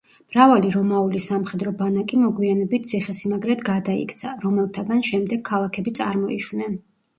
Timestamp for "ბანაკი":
1.81-2.21